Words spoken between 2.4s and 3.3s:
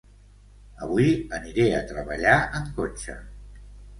en cotxe